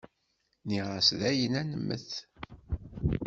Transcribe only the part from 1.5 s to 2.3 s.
ad nemmet.